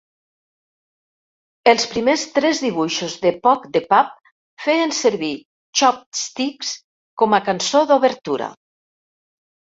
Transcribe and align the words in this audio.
Els 1.71 1.83
primers 1.89 2.21
tres 2.37 2.61
dibuixos 2.63 3.17
de 3.25 3.31
"Pooch 3.43 3.67
the 3.75 3.81
Pup" 3.91 4.31
feien 4.63 4.93
servir 4.99 5.29
"Chopsticks" 5.81 6.71
com 7.23 7.37
a 7.39 7.41
cançó 7.51 7.83
d'obertura. 7.93 8.49